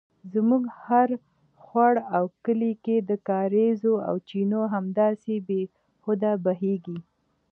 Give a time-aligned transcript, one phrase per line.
[0.33, 1.09] زموږ هر
[1.63, 5.61] خوړ او کلي کې د کاریزو او چینو همداسې بې
[6.03, 6.97] هوده بیهږي